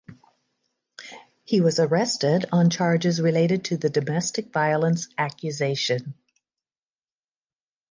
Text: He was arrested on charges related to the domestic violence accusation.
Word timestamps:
He 1.43 1.61
was 1.61 1.77
arrested 1.79 2.47
on 2.51 2.71
charges 2.71 3.21
related 3.21 3.63
to 3.65 3.77
the 3.77 3.91
domestic 3.91 4.51
violence 4.51 5.07
accusation. 5.15 6.15